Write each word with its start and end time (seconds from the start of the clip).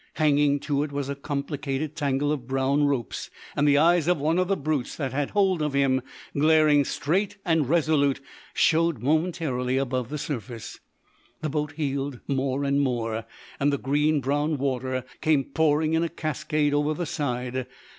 Hanging 0.15 0.59
to 0.61 0.81
it 0.81 0.91
was 0.91 1.09
a 1.09 1.15
complicated 1.15 1.95
tangle 1.95 2.31
of 2.31 2.47
brown 2.47 2.85
ropes; 2.85 3.29
and 3.55 3.67
the 3.67 3.77
eyes 3.77 4.07
of 4.07 4.17
one 4.17 4.39
of 4.39 4.47
the 4.47 4.57
brutes 4.57 4.95
that 4.95 5.13
had 5.13 5.29
hold 5.29 5.61
of 5.61 5.73
him, 5.75 6.01
glaring 6.35 6.83
straight 6.85 7.37
and 7.45 7.69
resolute, 7.69 8.19
showed 8.55 9.03
momentarily 9.03 9.77
above 9.77 10.09
the 10.09 10.17
surface. 10.17 10.79
The 11.41 11.49
boat 11.49 11.73
heeled 11.73 12.19
more 12.27 12.63
and 12.63 12.81
more, 12.81 13.25
and 13.59 13.71
the 13.71 13.77
green 13.77 14.21
brown 14.21 14.57
water 14.57 15.05
came 15.21 15.43
pouring 15.43 15.93
in 15.93 16.01
a 16.01 16.09
cascade 16.09 16.73
over 16.73 16.95
the 16.95 17.05
side. 17.05 17.67